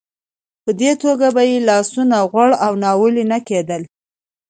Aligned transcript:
په 0.63 0.71
دې 0.79 0.91
توګه 1.03 1.27
به 1.35 1.43
یې 1.49 1.57
لاسونه 1.69 2.15
غوړ 2.31 2.49
او 2.65 2.71
ناولې 2.83 3.23
نه 3.31 3.39
کېدل. 3.47 3.81